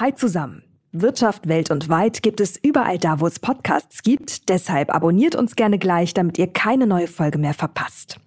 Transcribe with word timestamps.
Hi 0.00 0.14
zusammen. 0.14 0.62
Wirtschaft 0.92 1.46
Welt 1.46 1.70
und 1.70 1.90
weit 1.90 2.22
gibt 2.22 2.40
es 2.40 2.56
überall 2.56 2.96
da, 2.96 3.20
wo 3.20 3.26
es 3.26 3.38
Podcasts 3.38 4.02
gibt. 4.02 4.48
Deshalb 4.48 4.94
abonniert 4.94 5.34
uns 5.34 5.56
gerne 5.56 5.78
gleich, 5.78 6.14
damit 6.14 6.38
ihr 6.38 6.46
keine 6.46 6.86
neue 6.86 7.06
Folge 7.06 7.36
mehr 7.36 7.52
verpasst. 7.52 8.18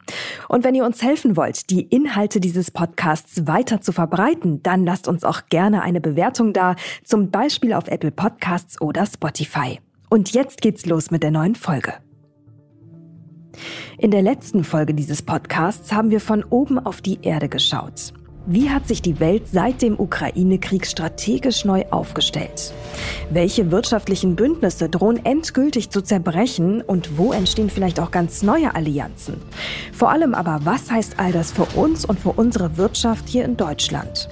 Und 0.49 0.63
wenn 0.63 0.75
ihr 0.75 0.85
uns 0.85 1.01
helfen 1.01 1.35
wollt, 1.35 1.71
die 1.71 1.81
Inhalte 1.81 2.39
dieses 2.39 2.69
Podcasts 2.69 3.47
weiter 3.47 3.81
zu 3.81 3.91
verbreiten, 3.91 4.61
dann 4.61 4.85
lasst 4.85 5.07
uns 5.07 5.23
auch 5.23 5.47
gerne 5.49 5.81
eine 5.81 5.99
Bewertung 5.99 6.53
da, 6.53 6.75
zum 7.03 7.31
Beispiel 7.31 7.73
auf 7.73 7.87
Apple 7.87 8.11
Podcasts 8.11 8.79
oder 8.79 9.07
Spotify. 9.07 9.79
Und 10.11 10.31
jetzt 10.31 10.61
geht's 10.61 10.85
los 10.85 11.09
mit 11.09 11.23
der 11.23 11.31
neuen 11.31 11.55
Folge. 11.55 11.95
In 13.97 14.11
der 14.11 14.21
letzten 14.21 14.63
Folge 14.63 14.93
dieses 14.93 15.23
Podcasts 15.23 15.91
haben 15.91 16.11
wir 16.11 16.19
von 16.19 16.43
oben 16.43 16.77
auf 16.77 17.01
die 17.01 17.17
Erde 17.23 17.49
geschaut. 17.49 18.13
Wie 18.45 18.69
hat 18.69 18.89
sich 18.89 19.01
die 19.01 19.21
Welt 19.21 19.47
seit 19.49 19.81
dem 19.81 19.97
Ukraine-Krieg 19.97 20.85
strategisch 20.85 21.63
neu 21.63 21.85
aufgestellt? 21.91 22.73
Welche 23.29 23.71
wirtschaftlichen 23.71 24.35
Bündnisse 24.35 24.89
drohen 24.89 25.25
endgültig 25.25 25.89
zu 25.91 26.01
zerbrechen 26.01 26.81
und 26.81 27.17
wo 27.17 27.31
entstehen 27.31 27.69
vielleicht 27.69 28.01
auch 28.01 28.11
ganz 28.11 28.43
neue 28.43 28.75
Allianzen? 28.75 29.37
Vor 29.93 30.11
allem 30.11 30.35
aber, 30.35 30.59
was 30.65 30.91
heißt 30.91 31.19
all 31.19 31.31
das 31.31 31.53
für 31.53 31.63
uns 31.79 32.03
und 32.03 32.19
für 32.19 32.33
unsere 32.33 32.75
Wirtschaft 32.75 33.29
hier 33.29 33.45
in 33.45 33.55
Deutschland? 33.55 34.27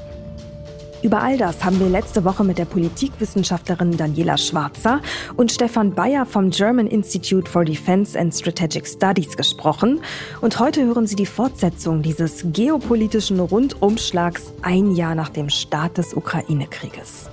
Über 1.03 1.23
all 1.23 1.35
das 1.35 1.63
haben 1.63 1.79
wir 1.79 1.89
letzte 1.89 2.23
Woche 2.25 2.43
mit 2.43 2.59
der 2.59 2.65
Politikwissenschaftlerin 2.65 3.97
Daniela 3.97 4.37
Schwarzer 4.37 5.01
und 5.35 5.51
Stefan 5.51 5.95
Bayer 5.95 6.27
vom 6.27 6.51
German 6.51 6.85
Institute 6.85 7.49
for 7.49 7.65
Defense 7.65 8.19
and 8.19 8.33
Strategic 8.35 8.85
Studies 8.85 9.35
gesprochen. 9.35 10.01
Und 10.41 10.59
heute 10.59 10.85
hören 10.85 11.07
Sie 11.07 11.15
die 11.15 11.25
Fortsetzung 11.25 12.03
dieses 12.03 12.45
geopolitischen 12.53 13.39
Rundumschlags 13.39 14.53
ein 14.61 14.91
Jahr 14.91 15.15
nach 15.15 15.29
dem 15.29 15.49
Start 15.49 15.97
des 15.97 16.13
Ukraine-Krieges. 16.13 17.31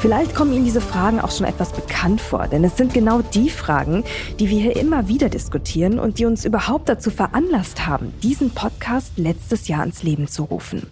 Vielleicht 0.00 0.34
kommen 0.34 0.52
Ihnen 0.52 0.64
diese 0.64 0.80
Fragen 0.80 1.20
auch 1.20 1.30
schon 1.30 1.46
etwas 1.46 1.72
bekannt 1.72 2.20
vor, 2.20 2.48
denn 2.48 2.64
es 2.64 2.76
sind 2.76 2.92
genau 2.92 3.20
die 3.34 3.50
Fragen, 3.50 4.02
die 4.40 4.48
wir 4.48 4.60
hier 4.60 4.76
immer 4.76 5.06
wieder 5.06 5.28
diskutieren 5.28 6.00
und 6.00 6.18
die 6.18 6.24
uns 6.24 6.44
überhaupt 6.44 6.88
dazu 6.88 7.10
veranlasst 7.10 7.86
haben, 7.86 8.12
diesen 8.22 8.50
Podcast 8.50 9.12
letztes 9.16 9.68
Jahr 9.68 9.84
ins 9.84 10.02
Leben 10.02 10.26
zu 10.26 10.44
rufen. 10.44 10.88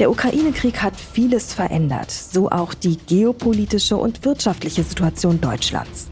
Der 0.00 0.10
Ukraine-Krieg 0.10 0.82
hat 0.82 0.96
vieles 0.96 1.54
verändert, 1.54 2.10
so 2.10 2.50
auch 2.50 2.74
die 2.74 2.96
geopolitische 2.96 3.96
und 3.96 4.24
wirtschaftliche 4.24 4.82
Situation 4.82 5.40
Deutschlands. 5.40 6.08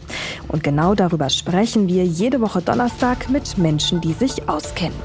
Und 0.46 0.62
genau 0.62 0.94
darüber 0.94 1.28
sprechen 1.30 1.88
wir 1.88 2.04
jede 2.04 2.40
Woche 2.40 2.62
Donnerstag 2.62 3.28
mit 3.28 3.58
Menschen, 3.58 4.00
die 4.00 4.12
sich 4.12 4.48
auskennen. 4.48 4.96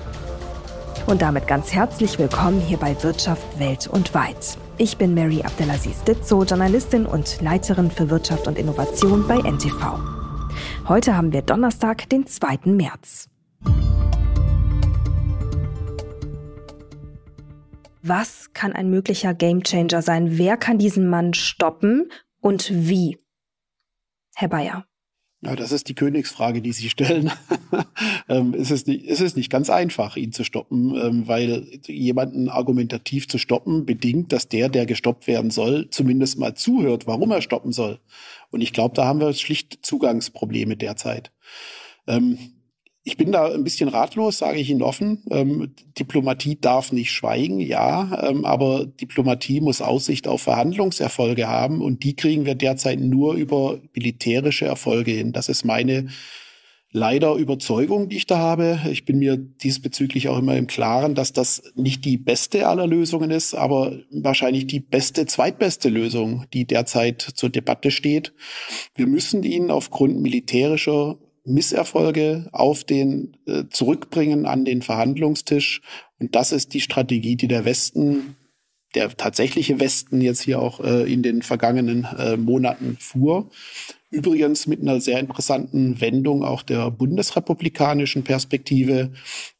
Und 1.08 1.24
damit 1.24 1.48
ganz 1.48 1.74
herzlich 1.74 2.20
willkommen 2.20 2.62
hier 2.62 2.78
bei 2.78 3.02
Wirtschaft 3.02 3.60
Welt 3.60 3.88
und 3.88 4.14
Weit. 4.14 4.58
Ich 4.78 4.98
bin 4.98 5.16
Mary 5.16 5.42
Abdelaziz 5.42 6.04
Ditzo, 6.04 6.44
Journalistin 6.44 7.08
und 7.08 7.42
Leiterin 7.42 7.90
für 7.90 8.12
Wirtschaft 8.12 8.48
und 8.48 8.60
Innovation 8.60 9.28
bei 9.28 9.38
NTV. 9.38 9.98
Heute 10.88 11.18
haben 11.18 11.32
wir 11.32 11.42
Donnerstag, 11.42 12.08
den 12.10 12.28
2. 12.28 12.60
März. 12.66 13.28
Was 18.08 18.54
kann 18.54 18.72
ein 18.72 18.90
möglicher 18.90 19.34
Gamechanger 19.34 20.02
sein? 20.02 20.38
Wer 20.38 20.56
kann 20.56 20.78
diesen 20.78 21.10
Mann 21.10 21.34
stoppen 21.34 22.10
und 22.40 22.72
wie? 22.72 23.18
Herr 24.36 24.48
Bayer. 24.48 24.86
Ja, 25.42 25.56
das 25.56 25.72
ist 25.72 25.88
die 25.88 25.94
Königsfrage, 25.94 26.62
die 26.62 26.72
Sie 26.72 26.90
stellen. 26.90 27.32
ähm, 28.30 28.56
es, 28.56 28.72
ist 28.72 28.88
nicht, 28.88 29.06
es 29.08 29.20
ist 29.20 29.36
nicht 29.36 29.52
ganz 29.52 29.70
einfach, 29.70 30.16
ihn 30.16 30.32
zu 30.32 30.44
stoppen, 30.44 30.96
ähm, 30.96 31.28
weil 31.28 31.68
jemanden 31.86 32.50
argumentativ 32.50 33.28
zu 33.28 33.38
stoppen 33.38 33.86
bedingt, 33.86 34.32
dass 34.32 34.48
der, 34.48 34.70
der 34.70 34.86
gestoppt 34.86 35.28
werden 35.28 35.52
soll, 35.52 35.90
zumindest 35.90 36.40
mal 36.40 36.56
zuhört, 36.56 37.06
warum 37.06 37.32
er 37.32 37.42
stoppen 37.42 37.72
soll. 37.72 38.00
Und 38.50 38.62
ich 38.62 38.74
glaube, 38.74 38.96
da 38.96 39.06
haben 39.06 39.20
wir 39.20 39.32
schlicht 39.34 39.86
Zugangsprobleme 39.86 40.76
derzeit. 40.76 41.32
Ähm, 42.08 42.40
ich 43.08 43.16
bin 43.16 43.32
da 43.32 43.54
ein 43.54 43.64
bisschen 43.64 43.88
ratlos, 43.88 44.38
sage 44.38 44.60
ich 44.60 44.70
Ihnen 44.70 44.82
offen. 44.82 45.24
Ähm, 45.32 45.74
Diplomatie 45.98 46.60
darf 46.60 46.92
nicht 46.92 47.14
schweigen, 47.14 47.62
ja, 47.62 48.28
ähm, 48.28 48.44
aber 48.44 48.86
Diplomatie 48.86 49.62
muss 49.62 49.82
Aussicht 49.82 50.28
auf 50.28 50.42
Verhandlungserfolge 50.42 51.48
haben 51.48 51.82
und 51.82 52.04
die 52.04 52.18
kriegen 52.18 52.46
wir 52.46 52.56
derzeit 52.56 53.00
nur 53.00 53.36
über 53.36 53.80
militärische 53.96 54.66
Erfolge 54.66 55.12
hin. 55.12 55.32
Das 55.32 55.48
ist 55.48 55.64
meine 55.64 56.08
leider 56.92 57.36
Überzeugung, 57.36 58.10
die 58.10 58.18
ich 58.18 58.28
da 58.28 58.40
habe. 58.40 58.82
Ich 58.92 59.06
bin 59.06 59.20
mir 59.20 59.38
diesbezüglich 59.38 60.28
auch 60.28 60.38
immer 60.38 60.58
im 60.58 60.68
Klaren, 60.68 61.16
dass 61.16 61.32
das 61.32 61.64
nicht 61.76 62.04
die 62.04 62.18
beste 62.18 62.68
aller 62.68 62.88
Lösungen 62.88 63.32
ist, 63.32 63.54
aber 63.54 64.00
wahrscheinlich 64.12 64.68
die 64.68 64.82
beste, 64.82 65.26
zweitbeste 65.26 65.88
Lösung, 65.88 66.46
die 66.52 66.66
derzeit 66.66 67.22
zur 67.22 67.50
Debatte 67.50 67.90
steht. 67.90 68.34
Wir 68.96 69.08
müssen 69.08 69.44
ihn 69.44 69.72
aufgrund 69.72 70.20
militärischer 70.20 71.18
Misserfolge 71.48 72.50
auf 72.52 72.84
den 72.84 73.38
äh, 73.48 73.64
zurückbringen 73.70 74.46
an 74.46 74.66
den 74.66 74.82
Verhandlungstisch. 74.82 75.82
Und 76.20 76.36
das 76.36 76.52
ist 76.52 76.74
die 76.74 76.82
Strategie, 76.82 77.36
die 77.36 77.48
der 77.48 77.66
Westen, 77.66 78.36
der 78.96 79.16
tatsächliche 79.16 79.80
Westen 79.80 80.22
jetzt 80.22 80.42
hier 80.42 80.62
auch 80.62 80.80
äh, 80.80 81.12
in 81.12 81.24
den 81.24 81.42
vergangenen 81.42 82.06
äh, 82.18 82.38
Monaten 82.38 82.98
fuhr. 83.00 83.50
Übrigens 84.10 84.68
mit 84.68 84.82
einer 84.82 85.02
sehr 85.02 85.20
interessanten 85.20 86.00
Wendung 86.00 86.44
auch 86.44 86.64
der 86.64 86.92
bundesrepublikanischen 86.92 88.24
Perspektive, 88.24 89.12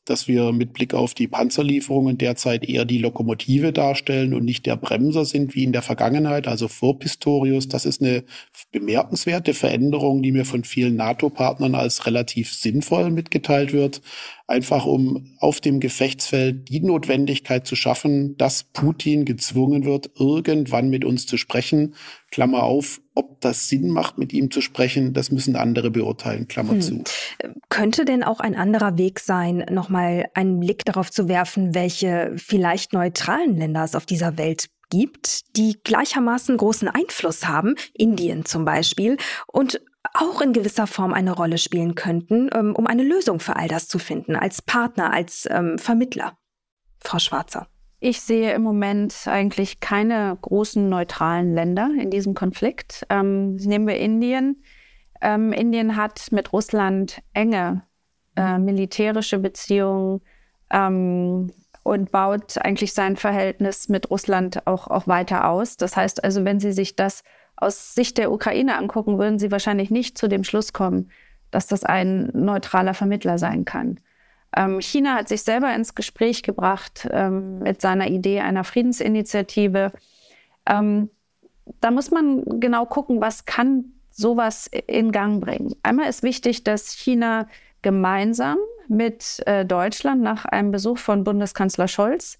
dass 0.10 0.28
wir 0.28 0.52
mit 0.52 0.74
Blick 0.74 0.94
auf 0.94 1.14
die 1.14 1.28
Panzerlieferungen 1.28 2.18
derzeit 2.18 2.68
eher 2.68 2.86
die 2.86 2.98
Lokomotive 2.98 3.74
darstellen 3.74 4.34
und 4.34 4.46
nicht 4.46 4.66
der 4.66 4.78
Bremser 4.78 5.26
sind 5.26 5.56
wie 5.56 5.64
in 5.64 5.74
der 5.74 5.82
Vergangenheit, 5.82 6.48
also 6.48 6.68
vor 6.68 6.98
Pistorius. 6.98 7.68
Das 7.68 7.86
ist 7.86 8.02
eine 8.02 8.24
bemerkenswerte 8.72 9.54
Veränderung, 9.54 10.22
die 10.22 10.32
mir 10.32 10.46
von 10.46 10.64
vielen 10.64 10.96
NATO-Partnern 10.96 11.76
als 11.76 12.06
relativ 12.06 12.54
sinnvoll 12.54 13.12
mitgeteilt 13.12 13.74
wird. 13.74 14.02
Einfach 14.48 14.86
um 14.86 15.36
auf 15.40 15.60
dem 15.60 15.80
Gefechtsfeld 15.80 16.70
die 16.70 16.80
Notwendigkeit 16.80 17.68
zu 17.68 17.76
schaffen, 17.76 18.38
dass 18.38 18.64
Putin 18.64 19.26
gezwungen 19.26 19.84
wird, 19.84 20.12
irgendwann 20.18 20.90
mit 20.90 21.04
uns 21.04 21.26
zu 21.26 21.38
sprechen. 21.38 21.96
Klammer 22.32 22.64
auf, 22.64 23.02
ob 23.18 23.42
das 23.42 23.68
Sinn 23.68 23.90
macht, 23.90 24.20
mit 24.20 24.32
ihm 24.32 24.52
zu 24.52 24.62
sprechen, 24.62 25.14
das 25.14 25.32
müssen 25.32 25.56
andere 25.56 25.90
beurteilen, 25.90 26.48
Klammer 26.48 26.74
hm. 26.74 26.82
zu. 26.82 27.04
Könnte 27.70 28.06
denn 28.06 28.24
auch 28.24 28.40
ein 28.40 28.56
anderer 28.56 28.98
Weg 29.00 29.20
sein, 29.20 29.66
nochmal 29.72 30.28
einen 30.36 30.60
Blick 30.60 30.86
darauf 30.86 31.10
zu 31.10 31.28
werfen, 31.28 31.74
welche 31.74 32.32
vielleicht 32.36 32.94
neutralen 32.94 33.58
Länder 33.58 33.84
es 33.84 33.96
auf 33.96 34.06
dieser 34.06 34.38
Welt 34.38 34.68
gibt, 34.90 35.58
die 35.58 35.80
gleichermaßen 35.84 36.56
großen 36.56 36.88
Einfluss 36.88 37.48
haben, 37.48 37.76
Indien 37.94 38.46
zum 38.46 38.66
Beispiel, 38.66 39.18
und 39.48 39.82
auch 40.14 40.40
in 40.42 40.54
gewisser 40.54 40.86
Form 40.88 41.12
eine 41.12 41.32
Rolle 41.32 41.58
spielen 41.58 41.96
könnten, 41.96 42.50
ähm, 42.54 42.76
um 42.76 42.86
eine 42.86 43.04
Lösung 43.04 43.40
für 43.40 43.56
all 43.56 43.68
das 43.68 43.88
zu 43.88 43.98
finden, 44.00 44.36
als 44.36 44.62
Partner, 44.62 45.12
als 45.12 45.48
ähm, 45.50 45.80
Vermittler? 45.80 46.38
Frau 47.04 47.20
Schwarzer. 47.20 47.68
Ich 48.00 48.22
sehe 48.22 48.54
im 48.54 48.62
Moment 48.62 49.24
eigentlich 49.26 49.80
keine 49.80 50.38
großen 50.42 50.88
neutralen 50.88 51.56
Länder 51.56 51.90
in 52.00 52.12
diesem 52.12 52.36
Konflikt. 52.36 53.06
Ähm, 53.10 53.56
nehmen 53.56 53.88
wir 53.88 53.98
Indien. 53.98 54.64
Ähm, 55.20 55.52
Indien 55.52 55.96
hat 55.96 56.32
mit 56.32 56.54
Russland 56.54 57.24
enge 57.34 57.82
äh, 58.36 58.60
militärische 58.60 59.40
Beziehungen 59.40 60.22
ähm, 60.70 61.52
und 61.82 62.12
baut 62.12 62.60
eigentlich 62.60 62.94
sein 62.94 63.16
Verhältnis 63.16 63.90
mit 63.90 64.12
Russland 64.12 64.68
auch, 64.68 64.88
auch 64.88 65.08
weiter 65.08 65.50
aus. 65.50 65.78
Das 65.78 65.96
heißt 65.96 66.24
also, 66.24 66.46
wenn 66.46 66.60
Sie 66.60 66.74
sich 66.74 66.96
das 66.96 67.24
aus 67.56 67.96
Sicht 67.96 68.20
der 68.20 68.32
Ukraine 68.32 68.78
angucken, 68.78 69.18
würden 69.18 69.40
Sie 69.40 69.50
wahrscheinlich 69.50 69.90
nicht 69.90 70.20
zu 70.20 70.28
dem 70.28 70.44
Schluss 70.44 70.72
kommen, 70.72 71.10
dass 71.50 71.66
das 71.66 71.84
ein 71.84 72.30
neutraler 72.34 72.94
Vermittler 72.94 73.40
sein 73.40 73.66
kann. 73.66 74.00
Ähm, 74.56 74.80
China 74.82 75.16
hat 75.16 75.28
sich 75.28 75.44
selber 75.44 75.74
ins 75.74 75.96
Gespräch 75.96 76.44
gebracht 76.44 77.08
ähm, 77.12 77.60
mit 77.60 77.82
seiner 77.82 78.08
Idee 78.08 78.40
einer 78.42 78.64
Friedensinitiative. 78.64 79.92
Ähm, 80.66 81.10
da 81.82 81.92
muss 81.92 82.12
man 82.12 82.60
genau 82.60 82.86
gucken, 82.86 83.20
was 83.20 83.46
kann 83.46 83.86
sowas 84.10 84.70
in 84.88 85.12
Gang 85.12 85.42
bringen. 85.42 85.76
Einmal 85.84 86.10
ist 86.10 86.24
wichtig, 86.24 86.64
dass 86.64 86.94
China 86.94 87.48
gemeinsam 87.82 88.58
mit 88.88 89.44
äh, 89.46 89.66
Deutschland 89.66 90.22
nach 90.22 90.46
einem 90.46 90.72
Besuch 90.72 90.98
von 90.98 91.24
Bundeskanzler 91.24 91.88
Scholz 91.88 92.38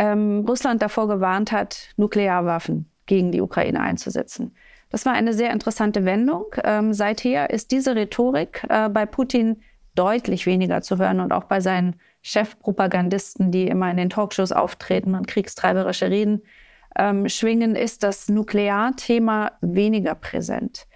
Russland 0.00 0.80
davor 0.80 1.06
gewarnt 1.06 1.52
hat, 1.52 1.90
Nuklearwaffen 1.98 2.90
gegen 3.04 3.30
die 3.30 3.42
Ukraine 3.42 3.78
einzusetzen. 3.80 4.54
Das 4.88 5.04
war 5.04 5.12
eine 5.12 5.34
sehr 5.34 5.52
interessante 5.52 6.06
Wendung. 6.06 6.46
Seither 6.92 7.50
ist 7.50 7.72
diese 7.72 7.94
Rhetorik 7.94 8.64
äh, 8.70 8.88
bei 8.88 9.04
Putin 9.04 9.60
deutlich 9.94 10.46
weniger 10.46 10.82
zu 10.82 10.98
hören 10.98 11.20
und 11.20 11.32
auch 11.32 11.44
bei 11.44 11.60
seinen 11.60 11.96
Chefpropagandisten, 12.22 13.50
die 13.50 13.66
immer 13.66 13.90
in 13.90 13.96
den 13.96 14.10
Talkshows 14.10 14.52
auftreten 14.52 15.14
und 15.14 15.26
kriegstreiberische 15.26 16.10
Reden 16.10 16.42
ähm, 16.96 17.28
schwingen, 17.28 17.74
ist 17.74 18.02
das 18.02 18.28
Nuklearthema 18.28 19.52
weniger 19.60 20.14
präsent. 20.14 20.86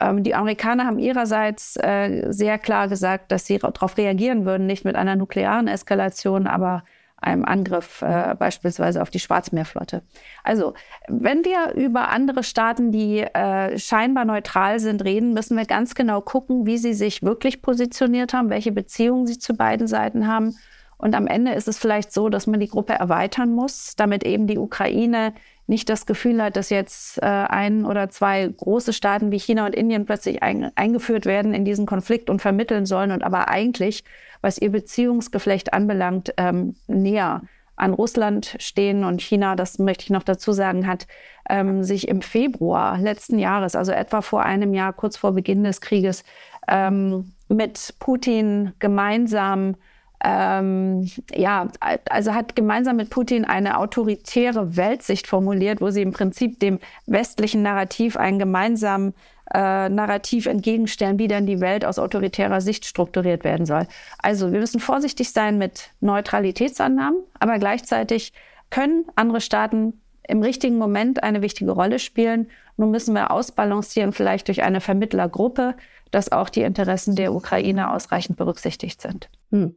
Ähm, 0.00 0.22
die 0.22 0.34
Amerikaner 0.34 0.86
haben 0.86 0.98
ihrerseits 0.98 1.76
äh, 1.76 2.30
sehr 2.30 2.58
klar 2.58 2.88
gesagt, 2.88 3.30
dass 3.30 3.46
sie 3.46 3.58
darauf 3.58 3.96
reagieren 3.96 4.44
würden, 4.44 4.66
nicht 4.66 4.84
mit 4.84 4.96
einer 4.96 5.16
nuklearen 5.16 5.68
Eskalation, 5.68 6.46
aber 6.46 6.84
einem 7.24 7.44
Angriff 7.44 8.02
äh, 8.02 8.34
beispielsweise 8.38 9.02
auf 9.02 9.10
die 9.10 9.18
Schwarzmeerflotte. 9.18 10.02
Also, 10.42 10.74
wenn 11.08 11.44
wir 11.44 11.74
über 11.74 12.10
andere 12.10 12.42
Staaten, 12.42 12.92
die 12.92 13.20
äh, 13.20 13.78
scheinbar 13.78 14.24
neutral 14.24 14.78
sind, 14.78 15.04
reden, 15.04 15.32
müssen 15.32 15.56
wir 15.56 15.64
ganz 15.64 15.94
genau 15.94 16.20
gucken, 16.20 16.66
wie 16.66 16.78
sie 16.78 16.94
sich 16.94 17.22
wirklich 17.22 17.62
positioniert 17.62 18.34
haben, 18.34 18.50
welche 18.50 18.72
Beziehungen 18.72 19.26
sie 19.26 19.38
zu 19.38 19.54
beiden 19.54 19.86
Seiten 19.86 20.26
haben. 20.26 20.54
Und 20.98 21.14
am 21.14 21.26
Ende 21.26 21.52
ist 21.52 21.68
es 21.68 21.78
vielleicht 21.78 22.12
so, 22.12 22.28
dass 22.28 22.46
man 22.46 22.60
die 22.60 22.68
Gruppe 22.68 22.94
erweitern 22.94 23.50
muss, 23.50 23.96
damit 23.96 24.24
eben 24.24 24.46
die 24.46 24.58
Ukraine 24.58 25.34
nicht 25.66 25.88
das 25.88 26.06
Gefühl 26.06 26.42
hat, 26.42 26.56
dass 26.56 26.70
jetzt 26.70 27.18
äh, 27.22 27.26
ein 27.26 27.86
oder 27.86 28.10
zwei 28.10 28.46
große 28.46 28.92
Staaten 28.92 29.30
wie 29.30 29.38
China 29.38 29.66
und 29.66 29.74
Indien 29.74 30.04
plötzlich 30.04 30.42
ein, 30.42 30.70
eingeführt 30.74 31.26
werden 31.26 31.54
in 31.54 31.64
diesen 31.64 31.86
Konflikt 31.86 32.28
und 32.28 32.42
vermitteln 32.42 32.86
sollen 32.86 33.12
und 33.12 33.22
aber 33.22 33.48
eigentlich, 33.48 34.04
was 34.42 34.58
ihr 34.58 34.70
Beziehungsgeflecht 34.70 35.72
anbelangt, 35.72 36.34
ähm, 36.36 36.76
näher 36.86 37.42
an 37.76 37.94
Russland 37.94 38.56
stehen. 38.58 39.04
Und 39.04 39.22
China, 39.22 39.56
das 39.56 39.78
möchte 39.78 40.04
ich 40.04 40.10
noch 40.10 40.22
dazu 40.22 40.52
sagen, 40.52 40.86
hat 40.86 41.06
ähm, 41.48 41.82
sich 41.82 42.08
im 42.08 42.22
Februar 42.22 42.98
letzten 42.98 43.38
Jahres, 43.38 43.74
also 43.74 43.92
etwa 43.92 44.22
vor 44.22 44.42
einem 44.42 44.74
Jahr, 44.74 44.92
kurz 44.92 45.16
vor 45.16 45.32
Beginn 45.32 45.64
des 45.64 45.80
Krieges, 45.80 46.24
ähm, 46.68 47.32
mit 47.48 47.94
Putin 47.98 48.72
gemeinsam 48.78 49.76
ähm, 50.24 51.06
ja, 51.34 51.68
also 52.08 52.32
hat 52.32 52.56
gemeinsam 52.56 52.96
mit 52.96 53.10
Putin 53.10 53.44
eine 53.44 53.76
autoritäre 53.78 54.74
Weltsicht 54.76 55.26
formuliert, 55.26 55.82
wo 55.82 55.90
sie 55.90 56.00
im 56.00 56.12
Prinzip 56.12 56.58
dem 56.60 56.78
westlichen 57.06 57.62
Narrativ 57.62 58.16
einen 58.16 58.38
gemeinsamen 58.38 59.12
äh, 59.52 59.90
Narrativ 59.90 60.46
entgegenstellen, 60.46 61.18
wie 61.18 61.28
dann 61.28 61.44
die 61.44 61.60
Welt 61.60 61.84
aus 61.84 61.98
autoritärer 61.98 62.62
Sicht 62.62 62.86
strukturiert 62.86 63.44
werden 63.44 63.66
soll. 63.66 63.86
Also 64.18 64.50
wir 64.50 64.60
müssen 64.60 64.80
vorsichtig 64.80 65.30
sein 65.30 65.58
mit 65.58 65.90
Neutralitätsannahmen, 66.00 67.22
aber 67.38 67.58
gleichzeitig 67.58 68.32
können 68.70 69.04
andere 69.16 69.42
Staaten 69.42 70.00
im 70.26 70.42
richtigen 70.42 70.78
Moment 70.78 71.22
eine 71.22 71.42
wichtige 71.42 71.72
Rolle 71.72 71.98
spielen. 71.98 72.48
Nun 72.76 72.90
müssen 72.90 73.14
wir 73.14 73.30
ausbalancieren, 73.30 74.12
vielleicht 74.12 74.48
durch 74.48 74.62
eine 74.62 74.80
Vermittlergruppe, 74.80 75.74
dass 76.10 76.32
auch 76.32 76.48
die 76.48 76.62
Interessen 76.62 77.16
der 77.16 77.34
Ukraine 77.34 77.92
ausreichend 77.92 78.36
berücksichtigt 78.36 79.00
sind. 79.00 79.28
Hm. 79.50 79.76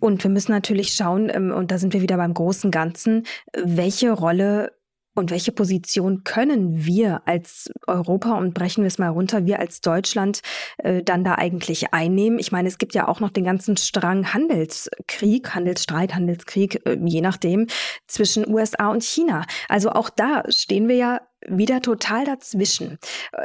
Und 0.00 0.22
wir 0.22 0.30
müssen 0.30 0.52
natürlich 0.52 0.92
schauen, 0.92 1.30
ähm, 1.32 1.52
und 1.52 1.70
da 1.70 1.78
sind 1.78 1.92
wir 1.92 2.02
wieder 2.02 2.16
beim 2.16 2.34
großen 2.34 2.70
Ganzen, 2.70 3.24
welche 3.52 4.12
Rolle 4.12 4.72
und 5.18 5.30
welche 5.30 5.52
Position 5.52 6.24
können 6.24 6.86
wir 6.86 7.22
als 7.26 7.70
Europa 7.86 8.38
und 8.38 8.54
brechen 8.54 8.84
wir 8.84 8.88
es 8.88 8.98
mal 8.98 9.08
runter, 9.08 9.44
wir 9.44 9.58
als 9.58 9.80
Deutschland 9.80 10.40
äh, 10.78 11.02
dann 11.02 11.24
da 11.24 11.34
eigentlich 11.34 11.92
einnehmen? 11.92 12.38
Ich 12.38 12.52
meine, 12.52 12.68
es 12.68 12.78
gibt 12.78 12.94
ja 12.94 13.08
auch 13.08 13.20
noch 13.20 13.30
den 13.30 13.44
ganzen 13.44 13.76
Strang 13.76 14.32
Handelskrieg, 14.32 15.54
Handelsstreit, 15.54 16.14
Handelskrieg, 16.14 16.86
äh, 16.86 16.98
je 17.04 17.20
nachdem, 17.20 17.66
zwischen 18.06 18.48
USA 18.48 18.88
und 18.88 19.02
China. 19.02 19.44
Also 19.68 19.90
auch 19.90 20.08
da 20.08 20.44
stehen 20.48 20.88
wir 20.88 20.96
ja 20.96 21.20
wieder 21.46 21.82
total 21.82 22.24
dazwischen. 22.24 22.98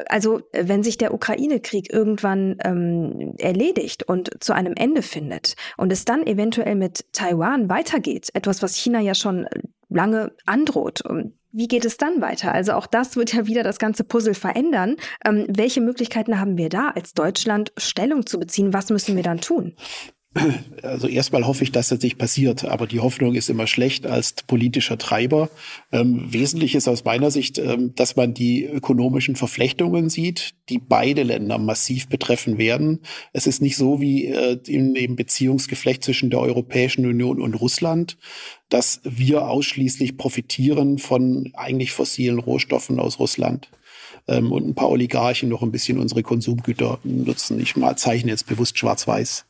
Also 0.07 0.41
wenn 0.51 0.83
sich 0.83 0.97
der 0.97 1.13
Ukraine-Krieg 1.13 1.93
irgendwann 1.93 2.57
ähm, 2.63 3.35
erledigt 3.37 4.03
und 4.03 4.43
zu 4.43 4.53
einem 4.53 4.73
Ende 4.75 5.01
findet 5.01 5.55
und 5.77 5.91
es 5.91 6.05
dann 6.05 6.25
eventuell 6.25 6.75
mit 6.75 7.05
Taiwan 7.13 7.69
weitergeht, 7.69 8.29
etwas, 8.33 8.61
was 8.61 8.75
China 8.75 8.99
ja 8.99 9.13
schon 9.13 9.47
lange 9.89 10.31
androht, 10.45 11.03
wie 11.53 11.67
geht 11.67 11.85
es 11.85 11.97
dann 11.97 12.19
weiter? 12.19 12.51
Also 12.51 12.73
auch 12.73 12.87
das 12.87 13.15
wird 13.15 13.33
ja 13.33 13.47
wieder 13.47 13.63
das 13.63 13.77
ganze 13.79 14.03
Puzzle 14.03 14.33
verändern. 14.33 14.97
Ähm, 15.23 15.45
welche 15.47 15.81
Möglichkeiten 15.81 16.39
haben 16.39 16.57
wir 16.57 16.69
da 16.69 16.89
als 16.89 17.13
Deutschland 17.13 17.71
Stellung 17.77 18.25
zu 18.25 18.39
beziehen? 18.39 18.73
Was 18.73 18.89
müssen 18.89 19.15
wir 19.15 19.23
dann 19.23 19.39
tun? 19.39 19.75
Also 20.83 21.07
erstmal 21.07 21.47
hoffe 21.47 21.63
ich, 21.63 21.71
dass 21.71 21.89
das 21.89 22.01
nicht 22.01 22.17
passiert, 22.17 22.65
aber 22.65 22.87
die 22.87 22.99
Hoffnung 22.99 23.35
ist 23.35 23.49
immer 23.49 23.67
schlecht 23.67 24.05
als 24.05 24.33
politischer 24.33 24.97
Treiber. 24.97 25.49
Ähm, 25.91 26.25
wesentlich 26.31 26.75
ist 26.75 26.87
aus 26.87 27.05
meiner 27.05 27.31
Sicht, 27.31 27.57
ähm, 27.57 27.93
dass 27.95 28.15
man 28.15 28.33
die 28.33 28.65
ökonomischen 28.65 29.35
Verflechtungen 29.35 30.09
sieht, 30.09 30.55
die 30.69 30.79
beide 30.79 31.23
Länder 31.23 31.57
massiv 31.57 32.09
betreffen 32.09 32.57
werden. 32.57 32.99
Es 33.31 33.47
ist 33.47 33.61
nicht 33.61 33.77
so 33.77 34.01
wie 34.01 34.25
äh, 34.25 34.59
in 34.67 34.93
dem 34.93 35.15
Beziehungsgeflecht 35.15 36.03
zwischen 36.03 36.29
der 36.29 36.39
Europäischen 36.39 37.05
Union 37.05 37.39
und 37.39 37.53
Russland, 37.53 38.17
dass 38.69 39.01
wir 39.03 39.47
ausschließlich 39.47 40.17
profitieren 40.17 40.97
von 40.97 41.51
eigentlich 41.53 41.91
fossilen 41.91 42.39
Rohstoffen 42.39 42.99
aus 42.99 43.19
Russland 43.19 43.69
ähm, 44.27 44.51
und 44.51 44.67
ein 44.67 44.75
paar 44.75 44.89
Oligarchen 44.89 45.49
noch 45.49 45.61
ein 45.61 45.71
bisschen 45.71 45.99
unsere 45.99 46.23
Konsumgüter 46.23 46.99
nutzen. 47.03 47.59
Ich 47.59 47.75
mal 47.75 47.95
zeichne 47.97 48.31
jetzt 48.31 48.47
bewusst 48.47 48.77
schwarz-weiß. 48.77 49.45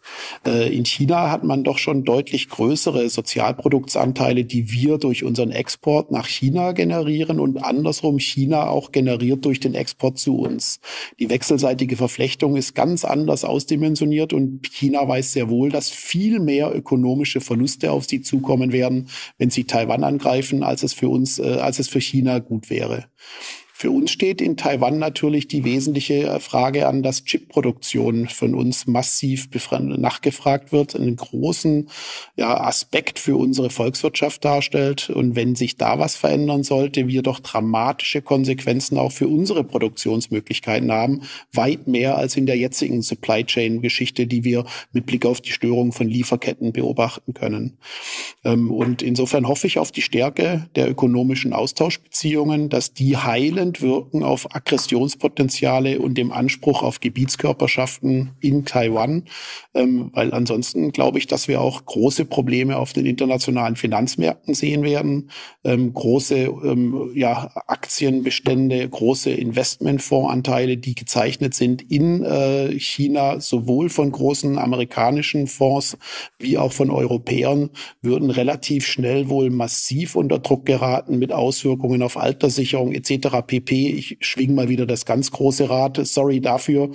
Äh, 0.46 0.75
in 0.75 0.86
China 0.86 1.30
hat 1.31 1.44
man 1.44 1.64
doch 1.64 1.78
schon 1.78 2.04
deutlich 2.04 2.50
größere 2.50 3.10
Sozialproduktsanteile, 3.10 4.46
die 4.46 4.72
wir 4.72 4.98
durch 4.98 5.24
unseren 5.24 5.52
Export 5.52 6.12
nach 6.12 6.28
China 6.28 6.72
generieren 6.72 7.40
und 7.40 7.64
andersrum 7.64 8.20
China 8.20 8.68
auch 8.68 8.92
generiert 8.92 9.46
durch 9.46 9.60
den 9.60 9.75
Export 9.75 10.18
zu 10.18 10.38
uns. 10.38 10.80
Die 11.19 11.30
wechselseitige 11.30 11.96
Verflechtung 11.96 12.56
ist 12.56 12.76
ganz 12.76 13.06
anders 13.06 13.46
ausdimensioniert 13.46 14.34
und 14.34 14.72
China 14.72 15.08
weiß 15.08 15.34
sehr 15.34 15.50
wohl, 15.50 15.69
dass 15.69 15.90
viel 15.90 16.40
mehr 16.40 16.76
ökonomische 16.76 17.42
Verluste 17.42 17.92
auf 17.92 18.06
sie 18.06 18.22
zukommen 18.22 18.72
werden, 18.72 19.10
wenn 19.38 19.50
sie 19.50 19.66
Taiwan 19.66 20.04
angreifen, 20.04 20.64
als 20.64 20.84
es 20.84 20.94
für 20.94 21.10
uns, 21.10 21.40
äh, 21.40 21.44
als 21.44 21.80
es 21.80 21.90
für 21.90 22.02
China 22.02 22.40
gut 22.40 22.69
wäre. 22.69 23.06
Für 23.83 23.91
uns 23.91 24.12
steht 24.12 24.39
in 24.39 24.56
Taiwan 24.56 24.97
natürlich 24.97 25.50
die 25.50 25.65
wesentliche 25.65 26.30
äh, 26.30 26.39
Frage 26.39 26.88
an, 26.88 27.03
dass 27.03 27.25
Chipproduktion 27.25 28.30
von 28.30 28.56
uns 28.56 28.88
massiv 28.88 29.50
nachgefragt 29.97 30.71
wird, 30.71 30.95
einen 30.95 31.18
großen 31.18 31.89
ja, 32.38 32.62
Aspekt 32.62 33.19
für 33.19 33.35
unsere 33.35 33.69
Volkswirtschaft 33.69 34.45
darstellt. 34.45 35.09
Und 35.09 35.35
wenn 35.35 35.56
sich 35.56 35.75
da 35.75 36.00
was 36.00 36.15
verändern 36.15 36.63
sollte, 36.63 37.09
wir 37.09 37.24
doch 37.24 37.41
dramatische 37.41 38.21
Konsequenzen 38.21 38.97
auch 38.97 39.12
für 39.12 39.27
unsere 39.27 39.65
Produktionsmöglichkeiten 39.65 40.89
haben, 40.89 41.24
weit 41.51 41.85
mehr 41.85 42.15
als 42.15 42.38
in 42.38 42.45
der 42.45 42.56
jetzigen 42.56 43.01
Supply 43.01 43.44
Chain 43.44 43.81
Geschichte, 43.81 44.27
die 44.27 44.45
wir 44.45 44.63
mit 44.94 45.06
Blick 45.06 45.25
auf 45.25 45.41
die 45.41 45.51
Störung 45.51 45.91
von 45.91 46.07
Lieferketten 46.07 46.71
beobachten 46.71 47.33
können. 47.33 47.77
Ähm, 48.45 48.71
und 48.71 49.01
insofern 49.01 49.45
hoffe 49.50 49.68
ich 49.68 49.77
auf 49.77 49.91
die 49.91 50.01
Stärke 50.01 50.69
der 50.77 50.89
ökonomischen 50.89 51.51
Austauschbeziehungen, 51.51 52.69
dass 52.69 52.94
die 52.94 53.18
heilen 53.18 53.73
dämpfend 53.74 53.81
wirken 53.81 54.24
auf 54.24 54.56
Aggressionspotenziale 54.56 56.00
und 56.00 56.18
dem 56.18 56.31
Anspruch 56.31 56.84
auf 56.84 57.00
Gebietskörperschaften 57.00 58.31
in 58.40 58.66
Taiwan. 58.66 59.25
Ähm, 59.74 60.12
weil 60.14 60.34
ansonsten 60.34 60.92
glaube 60.92 61.18
ich, 61.18 61.28
dass 61.28 61.48
wir 61.48 61.62
auch 61.62 61.86
große 61.86 62.25
Probleme 62.25 62.78
auf 62.78 62.94
den 62.94 63.06
internationalen 63.06 63.75
Finanzmärkten 63.75 64.54
sehen 64.54 64.84
werden. 64.84 65.30
Ähm, 65.64 65.94
große 65.94 66.38
ähm, 66.38 67.12
ja, 67.16 67.52
Aktienbestände, 67.68 68.88
große 68.88 69.31
Investmentfondsanteile, 69.31 70.78
die 70.78 70.95
gezeichnet 70.95 71.54
sind 71.54 71.81
in 71.92 72.24
äh, 72.24 72.80
China, 72.80 73.40
sowohl 73.40 73.90
von 73.90 74.12
großen 74.12 74.57
amerikanischen 74.57 75.47
Fonds 75.47 75.97
wie 76.40 76.57
auch 76.57 76.74
von 76.74 76.90
Europäern, 76.90 77.69
würden 78.02 78.30
relativ 78.30 78.86
schnell 78.86 79.30
wohl 79.30 79.50
massiv 79.50 80.16
unter 80.16 80.40
Druck 80.40 80.66
geraten 80.66 81.18
mit 81.18 81.31
Auswirkungen 81.31 82.02
auf 82.02 82.18
Alterssicherung 82.18 82.94
etc. 82.94 83.42
pp. 83.54 83.90
Ich 83.90 84.18
schwing 84.22 84.56
mal 84.56 84.69
wieder 84.69 84.86
das 84.86 85.06
ganz 85.06 85.31
große 85.31 85.69
Rad. 85.69 86.00
Sorry 86.06 86.42
dafür. 86.42 86.90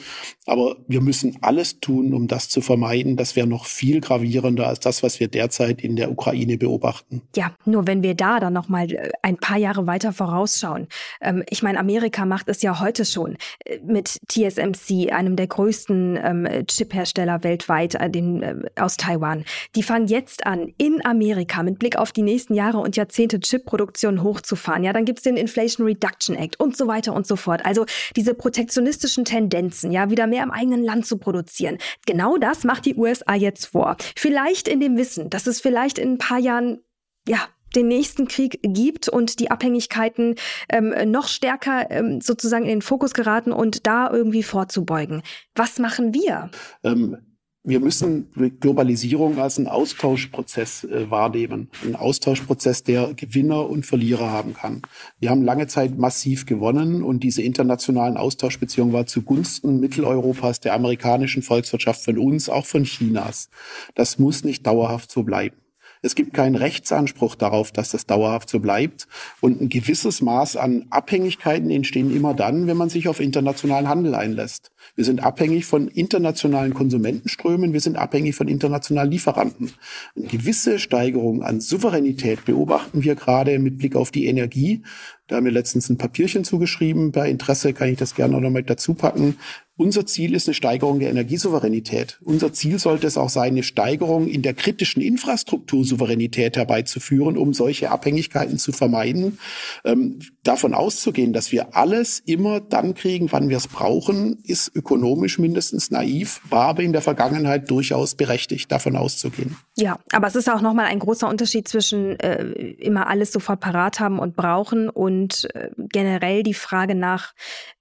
Aber 0.46 0.76
wir 0.88 1.00
müssen 1.00 1.36
alles 1.42 1.78
tun, 1.80 2.14
um 2.14 2.26
das 2.26 2.48
zu 2.48 2.60
vermeiden. 2.60 3.16
Das 3.16 3.36
wäre 3.36 3.46
noch 3.46 3.66
viel 3.66 4.00
gravierender 4.00 4.66
als 4.66 4.80
das, 4.80 5.02
was 5.02 5.20
wir 5.20 5.28
derzeit 5.28 5.82
in 5.82 5.94
der 5.94 6.10
Ukraine 6.10 6.58
beobachten. 6.58 7.22
Ja, 7.36 7.54
nur 7.64 7.86
wenn 7.86 8.02
wir 8.02 8.14
da 8.14 8.40
dann 8.40 8.52
noch 8.52 8.68
mal 8.68 8.90
äh, 8.90 9.10
ein 9.22 9.36
paar 9.36 9.58
Jahre 9.58 9.86
weiter 9.86 10.12
vorausschauen. 10.12 10.88
Ähm, 11.20 11.44
ich 11.48 11.62
meine, 11.62 11.78
Amerika 11.78 12.24
macht 12.24 12.48
es 12.48 12.62
ja 12.62 12.80
heute 12.80 13.04
schon 13.04 13.36
äh, 13.64 13.78
mit 13.84 14.18
TSMC, 14.28 15.12
einem 15.12 15.36
der 15.36 15.46
größten 15.46 16.18
ähm, 16.22 16.48
Chip-Hersteller 16.66 17.44
weltweit 17.44 17.94
äh, 17.94 18.54
aus 18.76 18.96
Taiwan. 18.96 19.44
Die 19.76 19.82
fangen 19.82 20.08
jetzt 20.08 20.46
an, 20.46 20.72
in 20.78 21.04
Amerika 21.04 21.62
mit 21.62 21.78
Blick 21.78 21.96
auf 21.96 22.10
die 22.10 22.22
nächsten 22.22 22.54
Jahre 22.54 22.78
und 22.78 22.96
Jahrzehnte 22.96 23.38
Chip-Produktion 23.38 24.22
hochzufahren. 24.22 24.82
Ja, 24.82 24.92
dann 24.92 25.04
gibt 25.04 25.18
es 25.18 25.24
den 25.24 25.36
Inflation 25.36 25.86
Reduction 25.86 26.34
Act 26.34 26.47
und 26.56 26.76
so 26.76 26.86
weiter 26.86 27.12
und 27.12 27.26
so 27.26 27.36
fort. 27.36 27.64
Also 27.64 27.86
diese 28.16 28.34
protektionistischen 28.34 29.24
Tendenzen, 29.24 29.92
ja, 29.92 30.10
wieder 30.10 30.26
mehr 30.26 30.42
im 30.42 30.50
eigenen 30.50 30.82
Land 30.82 31.06
zu 31.06 31.18
produzieren. 31.18 31.78
Genau 32.06 32.36
das 32.36 32.64
macht 32.64 32.86
die 32.86 32.94
USA 32.96 33.34
jetzt 33.34 33.66
vor. 33.66 33.96
Vielleicht 34.16 34.68
in 34.68 34.80
dem 34.80 34.96
Wissen, 34.96 35.30
dass 35.30 35.46
es 35.46 35.60
vielleicht 35.60 35.98
in 35.98 36.12
ein 36.12 36.18
paar 36.18 36.38
Jahren, 36.38 36.80
ja, 37.26 37.38
den 37.76 37.88
nächsten 37.88 38.28
Krieg 38.28 38.60
gibt 38.62 39.08
und 39.08 39.40
die 39.40 39.50
Abhängigkeiten 39.50 40.36
ähm, 40.70 40.94
noch 41.10 41.28
stärker 41.28 41.90
ähm, 41.90 42.20
sozusagen 42.20 42.64
in 42.64 42.70
den 42.70 42.82
Fokus 42.82 43.12
geraten 43.12 43.52
und 43.52 43.86
da 43.86 44.10
irgendwie 44.10 44.42
vorzubeugen. 44.42 45.22
Was 45.54 45.78
machen 45.78 46.14
wir? 46.14 46.50
Ähm, 46.82 47.27
wir 47.68 47.80
müssen 47.80 48.28
Globalisierung 48.60 49.38
als 49.38 49.58
einen 49.58 49.66
Austauschprozess 49.66 50.84
äh, 50.84 51.10
wahrnehmen. 51.10 51.68
Ein 51.84 51.96
Austauschprozess, 51.96 52.82
der 52.82 53.12
Gewinner 53.12 53.68
und 53.68 53.84
Verlierer 53.84 54.30
haben 54.30 54.54
kann. 54.54 54.80
Wir 55.20 55.28
haben 55.28 55.42
lange 55.42 55.66
Zeit 55.66 55.98
massiv 55.98 56.46
gewonnen 56.46 57.02
und 57.02 57.22
diese 57.22 57.42
internationalen 57.42 58.16
Austauschbeziehungen 58.16 58.94
war 58.94 59.04
zugunsten 59.04 59.80
Mitteleuropas, 59.80 60.60
der 60.60 60.72
amerikanischen 60.72 61.42
Volkswirtschaft, 61.42 62.02
von 62.02 62.16
uns, 62.16 62.48
auch 62.48 62.64
von 62.64 62.84
Chinas. 62.84 63.50
Das 63.94 64.18
muss 64.18 64.44
nicht 64.44 64.66
dauerhaft 64.66 65.10
so 65.10 65.22
bleiben. 65.22 65.56
Es 66.02 66.14
gibt 66.14 66.34
keinen 66.34 66.56
Rechtsanspruch 66.56 67.34
darauf, 67.34 67.72
dass 67.72 67.90
das 67.90 68.06
dauerhaft 68.06 68.48
so 68.48 68.60
bleibt. 68.60 69.08
Und 69.40 69.60
ein 69.60 69.68
gewisses 69.68 70.22
Maß 70.22 70.56
an 70.56 70.86
Abhängigkeiten 70.90 71.70
entstehen 71.70 72.14
immer 72.14 72.34
dann, 72.34 72.66
wenn 72.66 72.76
man 72.76 72.88
sich 72.88 73.08
auf 73.08 73.20
internationalen 73.20 73.88
Handel 73.88 74.14
einlässt. 74.14 74.70
Wir 74.94 75.04
sind 75.04 75.22
abhängig 75.22 75.66
von 75.66 75.88
internationalen 75.88 76.74
Konsumentenströmen, 76.74 77.72
wir 77.72 77.80
sind 77.80 77.96
abhängig 77.96 78.34
von 78.34 78.48
internationalen 78.48 79.10
Lieferanten. 79.10 79.72
Eine 80.16 80.26
gewisse 80.26 80.78
Steigerung 80.78 81.42
an 81.42 81.60
Souveränität 81.60 82.44
beobachten 82.44 83.02
wir 83.02 83.14
gerade 83.14 83.58
mit 83.58 83.78
Blick 83.78 83.96
auf 83.96 84.10
die 84.10 84.26
Energie. 84.26 84.82
Da 85.26 85.36
haben 85.36 85.44
wir 85.44 85.52
letztens 85.52 85.90
ein 85.90 85.98
Papierchen 85.98 86.44
zugeschrieben. 86.44 87.12
Bei 87.12 87.28
Interesse 87.28 87.74
kann 87.74 87.88
ich 87.88 87.98
das 87.98 88.14
gerne 88.14 88.40
noch 88.40 88.50
mal 88.50 88.62
dazu 88.62 88.94
packen. 88.94 89.36
Unser 89.78 90.06
Ziel 90.06 90.34
ist 90.34 90.48
eine 90.48 90.54
Steigerung 90.54 90.98
der 90.98 91.08
Energiesouveränität. 91.10 92.18
Unser 92.24 92.52
Ziel 92.52 92.80
sollte 92.80 93.06
es 93.06 93.16
auch 93.16 93.28
sein, 93.28 93.52
eine 93.52 93.62
Steigerung 93.62 94.26
in 94.26 94.42
der 94.42 94.52
kritischen 94.52 95.00
Infrastruktursouveränität 95.00 96.56
herbeizuführen, 96.56 97.36
um 97.36 97.54
solche 97.54 97.92
Abhängigkeiten 97.92 98.58
zu 98.58 98.72
vermeiden. 98.72 99.38
Ähm, 99.84 100.18
davon 100.42 100.74
auszugehen, 100.74 101.32
dass 101.32 101.52
wir 101.52 101.76
alles 101.76 102.18
immer 102.26 102.58
dann 102.58 102.94
kriegen, 102.94 103.30
wann 103.30 103.50
wir 103.50 103.56
es 103.56 103.68
brauchen, 103.68 104.38
ist 104.42 104.74
ökonomisch 104.74 105.38
mindestens 105.38 105.92
naiv, 105.92 106.40
war 106.50 106.66
aber 106.66 106.82
in 106.82 106.92
der 106.92 107.02
Vergangenheit 107.02 107.70
durchaus 107.70 108.16
berechtigt, 108.16 108.72
davon 108.72 108.96
auszugehen. 108.96 109.56
Ja, 109.76 110.00
aber 110.10 110.26
es 110.26 110.34
ist 110.34 110.50
auch 110.50 110.60
nochmal 110.60 110.86
ein 110.86 110.98
großer 110.98 111.28
Unterschied 111.28 111.68
zwischen 111.68 112.18
äh, 112.18 112.42
immer 112.80 113.06
alles 113.06 113.30
sofort 113.30 113.60
parat 113.60 114.00
haben 114.00 114.18
und 114.18 114.34
brauchen 114.34 114.88
und 114.88 115.46
äh, 115.54 115.70
generell 115.76 116.42
die 116.42 116.54
Frage 116.54 116.96
nach 116.96 117.32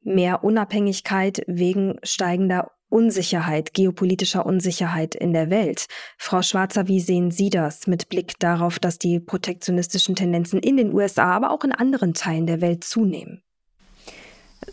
mehr 0.03 0.43
Unabhängigkeit 0.43 1.41
wegen 1.47 1.86
steigender 2.03 2.71
Unsicherheit, 2.89 3.73
geopolitischer 3.73 4.45
Unsicherheit 4.45 5.13
in 5.13 5.33
der 5.33 5.49
Welt. 5.49 5.87
Frau 6.17 6.41
Schwarzer, 6.41 6.87
wie 6.87 7.01
sehen 7.01 7.31
Sie 7.31 7.49
das 7.49 7.85
mit 7.85 8.07
Blick 8.07 8.39
darauf, 8.39 8.79
dass 8.79 8.97
die 8.97 9.19
protektionistischen 9.19 10.15
Tendenzen 10.15 10.59
in 10.59 10.77
den 10.77 10.93
USA, 10.93 11.35
aber 11.35 11.51
auch 11.51 11.63
in 11.63 11.73
anderen 11.73 12.13
Teilen 12.13 12.47
der 12.47 12.61
Welt 12.61 12.83
zunehmen? 12.83 13.41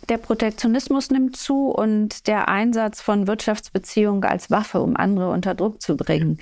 Der 0.09 0.17
Protektionismus 0.17 1.09
nimmt 1.11 1.35
zu 1.35 1.69
und 1.69 2.27
der 2.27 2.47
Einsatz 2.47 3.01
von 3.01 3.27
Wirtschaftsbeziehungen 3.27 4.23
als 4.23 4.49
Waffe, 4.49 4.81
um 4.81 4.95
andere 4.95 5.31
unter 5.31 5.53
Druck 5.53 5.81
zu 5.81 5.97
bringen, 5.97 6.39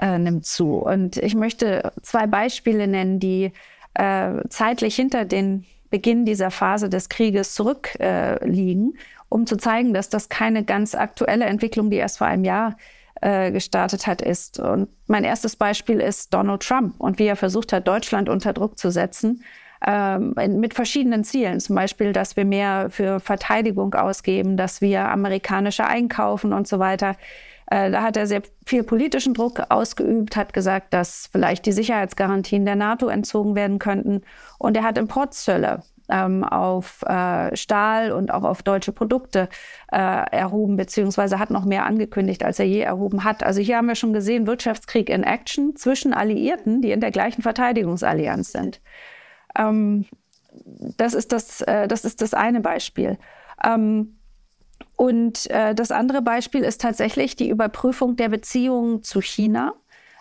äh, 0.00 0.18
nimmt 0.18 0.44
zu. 0.44 0.76
Und 0.76 1.16
ich 1.16 1.34
möchte 1.34 1.92
zwei 2.02 2.26
Beispiele 2.26 2.86
nennen, 2.86 3.18
die 3.18 3.52
äh, 3.94 4.32
zeitlich 4.48 4.96
hinter 4.96 5.24
den 5.24 5.64
Beginn 5.90 6.24
dieser 6.24 6.50
Phase 6.50 6.88
des 6.88 7.08
Krieges 7.08 7.54
zurückliegen, 7.54 8.94
äh, 8.94 8.98
um 9.34 9.46
zu 9.46 9.56
zeigen, 9.56 9.92
dass 9.92 10.08
das 10.08 10.28
keine 10.28 10.62
ganz 10.62 10.94
aktuelle 10.94 11.46
Entwicklung, 11.46 11.90
die 11.90 11.96
erst 11.96 12.18
vor 12.18 12.28
einem 12.28 12.44
Jahr 12.44 12.76
äh, 13.20 13.50
gestartet 13.50 14.06
hat, 14.06 14.22
ist. 14.22 14.60
Und 14.60 14.88
mein 15.08 15.24
erstes 15.24 15.56
Beispiel 15.56 15.98
ist 15.98 16.32
Donald 16.32 16.62
Trump 16.62 16.94
und 16.98 17.18
wie 17.18 17.26
er 17.26 17.34
versucht 17.34 17.72
hat, 17.72 17.88
Deutschland 17.88 18.28
unter 18.28 18.52
Druck 18.52 18.78
zu 18.78 18.92
setzen. 18.92 19.42
Ähm, 19.84 20.34
mit 20.36 20.72
verschiedenen 20.72 21.24
Zielen. 21.24 21.58
Zum 21.58 21.74
Beispiel, 21.74 22.12
dass 22.12 22.36
wir 22.36 22.44
mehr 22.44 22.90
für 22.90 23.18
Verteidigung 23.18 23.92
ausgeben, 23.94 24.56
dass 24.56 24.80
wir 24.80 25.08
amerikanische 25.08 25.84
einkaufen 25.84 26.52
und 26.52 26.68
so 26.68 26.78
weiter. 26.78 27.16
Äh, 27.66 27.90
da 27.90 28.02
hat 28.02 28.16
er 28.16 28.28
sehr 28.28 28.42
viel 28.64 28.84
politischen 28.84 29.34
Druck 29.34 29.60
ausgeübt, 29.68 30.36
hat 30.36 30.52
gesagt, 30.52 30.94
dass 30.94 31.28
vielleicht 31.32 31.66
die 31.66 31.72
Sicherheitsgarantien 31.72 32.64
der 32.64 32.76
NATO 32.76 33.08
entzogen 33.08 33.56
werden 33.56 33.80
könnten. 33.80 34.22
Und 34.58 34.76
er 34.76 34.84
hat 34.84 34.96
Importzölle 34.96 35.82
ähm, 36.08 36.44
auf 36.44 37.02
äh, 37.02 37.54
Stahl 37.56 38.12
und 38.12 38.32
auch 38.32 38.44
auf 38.44 38.62
deutsche 38.62 38.92
Produkte 38.92 39.48
äh, 39.90 39.96
erhoben, 39.96 40.76
beziehungsweise 40.76 41.38
hat 41.38 41.50
noch 41.50 41.64
mehr 41.64 41.86
angekündigt, 41.86 42.44
als 42.44 42.58
er 42.58 42.66
je 42.66 42.80
erhoben 42.80 43.24
hat. 43.24 43.42
Also 43.42 43.60
hier 43.60 43.78
haben 43.78 43.88
wir 43.88 43.94
schon 43.94 44.12
gesehen, 44.12 44.46
Wirtschaftskrieg 44.46 45.08
in 45.08 45.22
Action 45.22 45.76
zwischen 45.76 46.12
Alliierten, 46.12 46.82
die 46.82 46.92
in 46.92 47.00
der 47.00 47.10
gleichen 47.10 47.42
Verteidigungsallianz 47.42 48.52
sind. 48.52 48.80
Ähm, 49.56 50.06
das, 50.96 51.14
ist 51.14 51.32
das, 51.32 51.62
äh, 51.62 51.88
das 51.88 52.04
ist 52.04 52.20
das 52.20 52.34
eine 52.34 52.60
Beispiel. 52.60 53.18
Ähm, 53.64 54.18
und 54.96 55.50
äh, 55.50 55.74
das 55.74 55.90
andere 55.90 56.22
Beispiel 56.22 56.62
ist 56.62 56.80
tatsächlich 56.80 57.36
die 57.36 57.48
Überprüfung 57.48 58.16
der 58.16 58.28
Beziehungen 58.28 59.02
zu 59.02 59.20
China. 59.20 59.74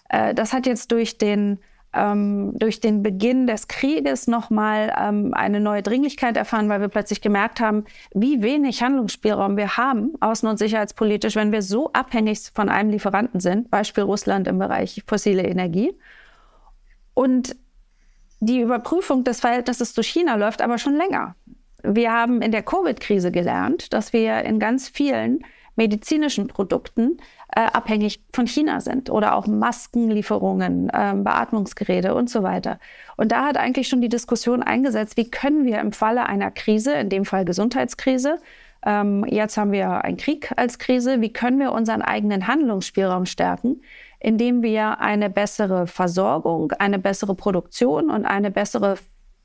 Äh, 0.09 0.33
das 0.33 0.53
hat 0.53 0.65
jetzt 0.65 0.91
durch 0.91 1.17
den, 1.17 1.59
ähm, 1.93 2.53
durch 2.57 2.79
den 2.79 3.03
Beginn 3.03 3.47
des 3.47 3.67
Krieges 3.67 4.27
nochmal 4.27 4.93
ähm, 4.99 5.33
eine 5.33 5.59
neue 5.59 5.83
Dringlichkeit 5.83 6.37
erfahren, 6.37 6.69
weil 6.69 6.81
wir 6.81 6.87
plötzlich 6.87 7.21
gemerkt 7.21 7.59
haben, 7.59 7.85
wie 8.13 8.41
wenig 8.41 8.81
Handlungsspielraum 8.81 9.57
wir 9.57 9.77
haben, 9.77 10.13
außen- 10.19 10.49
und 10.49 10.57
sicherheitspolitisch, 10.57 11.35
wenn 11.35 11.51
wir 11.51 11.61
so 11.61 11.91
abhängig 11.93 12.51
von 12.53 12.69
einem 12.69 12.89
Lieferanten 12.89 13.39
sind, 13.39 13.69
Beispiel 13.69 14.03
Russland 14.03 14.47
im 14.47 14.59
Bereich 14.59 15.03
fossile 15.07 15.43
Energie. 15.43 15.93
Und 17.13 17.55
die 18.39 18.61
Überprüfung 18.61 19.23
des 19.23 19.39
Verhältnisses 19.39 19.93
zu 19.93 20.03
China 20.03 20.35
läuft 20.35 20.61
aber 20.61 20.77
schon 20.77 20.95
länger. 20.95 21.35
Wir 21.83 22.11
haben 22.11 22.41
in 22.41 22.51
der 22.51 22.63
Covid-Krise 22.63 23.31
gelernt, 23.31 23.93
dass 23.93 24.13
wir 24.13 24.43
in 24.43 24.59
ganz 24.59 24.89
vielen 24.89 25.45
medizinischen 25.75 26.47
Produkten 26.47 27.17
äh, 27.55 27.61
abhängig 27.61 28.23
von 28.31 28.47
China 28.47 28.79
sind 28.79 29.09
oder 29.09 29.35
auch 29.35 29.47
Maskenlieferungen, 29.47 30.89
äh, 30.89 31.13
Beatmungsgeräte 31.15 32.15
und 32.15 32.29
so 32.29 32.43
weiter. 32.43 32.79
Und 33.17 33.31
da 33.31 33.45
hat 33.45 33.57
eigentlich 33.57 33.87
schon 33.87 34.01
die 34.01 34.09
Diskussion 34.09 34.63
eingesetzt, 34.63 35.17
wie 35.17 35.29
können 35.29 35.65
wir 35.65 35.79
im 35.79 35.91
Falle 35.91 36.25
einer 36.27 36.51
Krise, 36.51 36.93
in 36.93 37.09
dem 37.09 37.25
Fall 37.25 37.45
Gesundheitskrise, 37.45 38.39
ähm, 38.85 39.25
jetzt 39.29 39.57
haben 39.57 39.71
wir 39.71 40.03
einen 40.03 40.17
Krieg 40.17 40.51
als 40.57 40.77
Krise, 40.77 41.21
wie 41.21 41.31
können 41.31 41.59
wir 41.59 41.71
unseren 41.71 42.01
eigenen 42.01 42.47
Handlungsspielraum 42.47 43.25
stärken, 43.25 43.81
indem 44.19 44.61
wir 44.61 44.99
eine 44.99 45.29
bessere 45.29 45.87
Versorgung, 45.87 46.71
eine 46.73 46.99
bessere 46.99 47.35
Produktion 47.35 48.09
und 48.09 48.25
eine 48.25 48.51
bessere, 48.51 48.95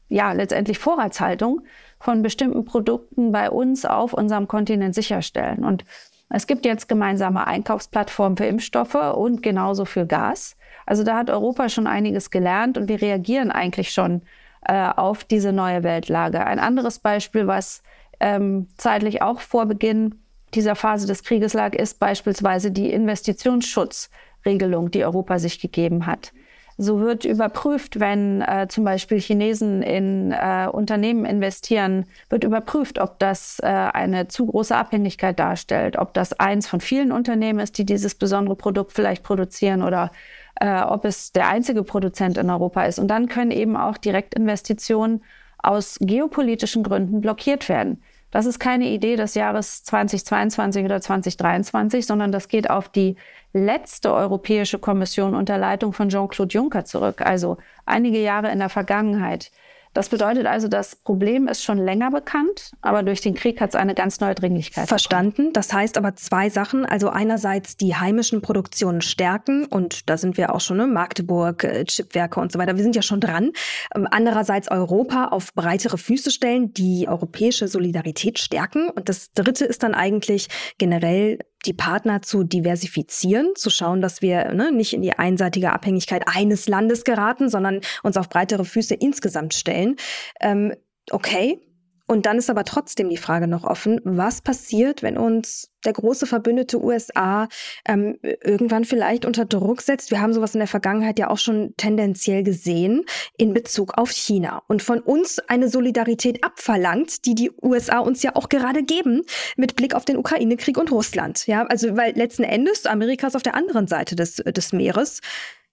ja, 0.08 0.32
letztendlich 0.32 0.78
Vorratshaltung 0.78 1.61
von 2.00 2.23
bestimmten 2.23 2.64
Produkten 2.64 3.30
bei 3.30 3.50
uns 3.50 3.85
auf 3.85 4.12
unserem 4.12 4.49
Kontinent 4.49 4.94
sicherstellen. 4.94 5.64
Und 5.64 5.85
es 6.30 6.47
gibt 6.47 6.66
jetzt 6.66 6.88
gemeinsame 6.88 7.47
Einkaufsplattformen 7.47 8.37
für 8.37 8.44
Impfstoffe 8.44 8.94
und 8.94 9.42
genauso 9.42 9.85
für 9.85 10.06
Gas. 10.06 10.56
Also 10.85 11.04
da 11.04 11.16
hat 11.16 11.30
Europa 11.30 11.68
schon 11.68 11.87
einiges 11.87 12.30
gelernt 12.30 12.76
und 12.76 12.88
wir 12.88 13.00
reagieren 13.00 13.50
eigentlich 13.50 13.90
schon 13.90 14.23
äh, 14.66 14.88
auf 14.88 15.25
diese 15.25 15.52
neue 15.52 15.82
Weltlage. 15.82 16.44
Ein 16.44 16.58
anderes 16.58 16.99
Beispiel, 16.99 17.47
was 17.47 17.82
ähm, 18.20 18.68
zeitlich 18.76 19.23
auch 19.23 19.40
vor 19.40 19.66
Beginn 19.66 20.16
dieser 20.54 20.75
Phase 20.75 21.06
des 21.06 21.23
Krieges 21.23 21.54
lag, 21.54 21.75
ist 21.75 21.99
beispielsweise 21.99 22.70
die 22.70 22.90
Investitionsschutzregelung, 22.92 24.90
die 24.90 25.04
Europa 25.04 25.38
sich 25.38 25.61
gegeben 25.61 26.06
hat. 26.06 26.32
So 26.80 27.00
wird 27.00 27.25
überprüft, 27.25 27.99
wenn 27.99 28.40
äh, 28.40 28.68
zum 28.68 28.85
Beispiel 28.85 29.20
Chinesen 29.20 29.82
in 29.82 30.30
äh, 30.30 30.68
Unternehmen 30.70 31.25
investieren, 31.25 32.06
wird 32.30 32.44
überprüft, 32.44 33.00
ob 33.00 33.18
das 33.18 33.58
äh, 33.58 33.66
eine 33.66 34.28
zu 34.28 34.47
große 34.47 34.76
Abhängigkeit 34.76 35.40
darstellt, 35.40 35.99
ob 35.99 36.14
das 36.14 36.35
eins 36.38 36.68
von 36.68 36.80
vielen 36.80 37.11
Unternehmen 37.11 37.58
ist, 37.58 37.78
die 37.78 37.85
dieses 37.85 38.14
besondere 38.14 38.54
Produkt 38.54 38.92
vielleicht 38.92 39.25
produzieren 39.25 39.82
oder 39.82 40.12
äh, 40.61 40.80
ob 40.82 41.04
es 41.04 41.32
der 41.32 41.49
einzige 41.49 41.82
Produzent 41.82 42.38
in 42.38 42.49
Europa 42.49 42.85
ist. 42.85 43.00
Und 43.00 43.08
dann 43.08 43.26
können 43.26 43.50
eben 43.50 43.76
auch 43.76 43.97
Direktinvestitionen 43.97 45.25
aus 45.61 45.99
geopolitischen 46.00 46.85
Gründen 46.85 47.20
blockiert 47.20 47.68
werden. 47.68 48.00
Das 48.30 48.44
ist 48.44 48.58
keine 48.58 48.88
Idee 48.88 49.16
des 49.16 49.35
Jahres 49.35 49.82
2022 49.85 50.85
oder 50.85 51.00
2023, 51.00 52.06
sondern 52.06 52.30
das 52.30 52.49
geht 52.49 52.68
auf 52.68 52.88
die 52.88 53.16
letzte 53.52 54.12
Europäische 54.12 54.78
Kommission 54.78 55.35
unter 55.35 55.56
Leitung 55.56 55.92
von 55.94 56.11
Jean-Claude 56.11 56.52
Juncker 56.52 56.85
zurück, 56.85 57.23
also 57.23 57.56
einige 57.87 58.20
Jahre 58.20 58.50
in 58.50 58.58
der 58.58 58.68
Vergangenheit. 58.68 59.50
Das 59.95 60.09
bedeutet 60.09 60.47
also, 60.47 60.68
das 60.68 60.97
Problem 60.97 61.49
ist 61.49 61.62
schon 61.62 61.78
länger 61.78 62.11
bekannt, 62.11 62.73
aber 62.83 63.02
durch 63.02 63.21
den 63.21 63.35
Krieg 63.35 63.61
hat 63.61 63.71
es 63.71 63.76
eine 63.76 63.95
ganz 63.95 64.21
neue 64.21 64.35
Dringlichkeit. 64.35 64.88
Verstanden. 64.88 65.28
Bekommen. 65.28 65.52
Das 65.52 65.73
heißt 65.73 65.99
aber 65.99 66.16
zwei 66.16 66.50
Sachen. 66.50 66.87
Also 66.87 67.09
einerseits 67.11 67.76
die 67.76 67.97
heimischen 67.97 68.42
Produktionen 68.42 69.00
stärken 69.00 69.66
und 69.66 70.09
da 70.09 70.16
sind 70.16 70.37
wir 70.37 70.54
auch 70.54 70.61
schon, 70.61 70.76
ne? 70.76 70.87
Magdeburg, 70.87 71.64
äh, 71.64 71.85
Chipwerke 71.85 72.40
und 72.40 72.52
so 72.52 72.59
weiter. 72.59 72.76
Wir 72.76 72.83
sind 72.83 72.97
ja 72.97 73.02
schon 73.02 73.21
dran. 73.21 73.52
Ähm, 73.95 74.07
andererseits 74.11 74.71
Europa 74.71 75.26
auf 75.28 75.54
breitere 75.54 75.99
Füße 75.99 76.30
stellen, 76.30 76.73
die 76.73 77.09
europäische 77.09 77.68
Solidarität 77.68 78.38
stärken. 78.38 78.88
Und 78.90 79.09
das 79.09 79.33
dritte 79.33 79.64
ist 79.64 79.83
dann 79.83 79.95
eigentlich 79.95 80.49
generell 80.78 81.38
die 81.67 81.73
Partner 81.73 82.23
zu 82.23 82.45
diversifizieren, 82.45 83.55
zu 83.55 83.71
schauen, 83.71 84.00
dass 84.00 84.23
wir 84.23 84.53
ne, 84.53 84.73
nicht 84.73 84.93
in 84.93 85.03
die 85.03 85.12
einseitige 85.12 85.73
Abhängigkeit 85.73 86.23
eines 86.27 86.69
Landes 86.69 87.05
geraten, 87.05 87.49
sondern 87.49 87.81
uns 88.03 88.17
auf 88.17 88.29
breitere 88.29 88.65
Füße 88.65 88.95
insgesamt 88.95 89.55
stellen. 89.55 89.97
Ähm, 90.41 90.75
okay, 91.11 91.61
und 92.09 92.25
dann 92.25 92.38
ist 92.38 92.49
aber 92.49 92.65
trotzdem 92.65 93.11
die 93.11 93.19
Frage 93.19 93.47
noch 93.47 93.65
offen, 93.65 94.00
was 94.03 94.41
passiert, 94.41 95.03
wenn 95.03 95.19
uns 95.19 95.71
der 95.85 95.93
große 95.93 96.27
Verbündete 96.27 96.83
USA 96.83 97.49
ähm, 97.87 98.19
irgendwann 98.23 98.85
vielleicht 98.85 99.27
unter 99.27 99.45
Druck 99.45 99.83
setzt? 99.83 100.11
Wir 100.11 100.21
haben 100.21 100.33
sowas 100.33 100.55
in 100.55 100.61
der 100.61 100.69
Vergangenheit 100.69 101.19
ja 101.19 101.29
auch 101.29 101.37
schon 101.37 101.75
tendenziell 101.77 102.43
gesehen 102.43 103.05
in 103.37 103.53
Bezug 103.53 103.99
auf 103.99 104.11
China 104.11 104.62
und 104.69 104.83
von 104.83 105.00
uns 105.00 105.38
eine 105.49 105.69
Solidarität 105.69 106.43
abverlangt, 106.43 107.27
die 107.27 107.35
die 107.35 107.50
USA 107.62 107.99
uns 107.99 108.23
ja 108.23 108.35
auch 108.35 108.49
gerade 108.49 108.83
geben 108.83 109.23
mit 109.57 109.77
Blick 109.77 109.95
auf 109.95 110.07
den 110.07 110.17
Ukraine-Krieg 110.17 110.79
und 110.79 110.91
Russland. 110.91 111.47
Ja, 111.47 111.67
also 111.67 111.97
weil 111.97 112.17
letzten 112.17 112.45
Endes 112.45 112.87
Amerika 112.87 113.27
ist 113.27 113.37
auf 113.37 113.43
der 113.43 113.55
anderen 113.55 113.87
Seite 113.87 114.17
des, 114.17 114.37
des 114.37 114.73
Meeres. 114.73 115.21